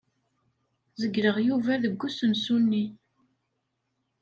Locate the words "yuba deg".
1.47-2.01